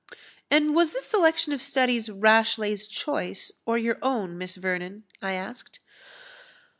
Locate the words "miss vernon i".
4.35-5.33